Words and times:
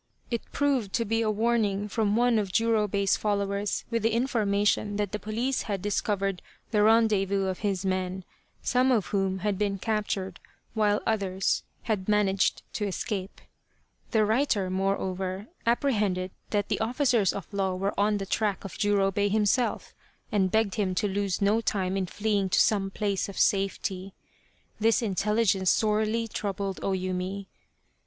It 0.31 0.51
proved 0.51 0.93
to 0.93 1.05
be 1.05 1.21
a 1.21 1.29
warning 1.29 1.87
from 1.87 2.15
one 2.15 2.39
of 2.39 2.51
Jurobei's 2.51 3.15
followers 3.17 3.85
with 3.91 4.01
the 4.01 4.13
information 4.13 4.95
that 4.95 5.11
the 5.11 5.19
police 5.19 5.61
had 5.69 5.79
discovered 5.79 6.41
the 6.71 6.81
rendezvous 6.81 7.45
of 7.45 7.59
his 7.59 7.85
men 7.85 8.23
some 8.63 8.91
of 8.91 9.05
whom 9.13 9.41
had 9.45 9.59
been 9.59 9.77
captured 9.77 10.39
while 10.73 11.03
others 11.05 11.61
had 11.83 12.09
managed 12.09 12.63
to 12.73 12.87
escape. 12.87 13.41
The 14.09 14.25
writer, 14.25 14.71
moreover, 14.71 15.49
appre 15.67 15.93
hended 15.93 16.31
that 16.49 16.69
the 16.69 16.79
officers 16.79 17.31
of 17.31 17.53
law 17.53 17.75
were 17.75 17.93
on 17.95 18.17
the 18.17 18.25
track 18.25 18.65
of 18.65 18.79
Jurobei 18.79 19.29
himself, 19.29 19.93
and 20.31 20.49
begged 20.49 20.73
him 20.81 20.95
to 20.95 21.07
lose 21.07 21.43
no 21.43 21.61
time 21.61 21.95
in 21.95 22.07
fleeing 22.07 22.49
to 22.49 22.59
some 22.59 22.89
place 22.89 23.29
of 23.29 23.37
safety. 23.37 24.15
This 24.79 25.03
intelligence 25.03 25.69
sorely 25.69 26.27
troubled 26.27 26.79
O 26.81 26.89
Yumi. 26.93 27.45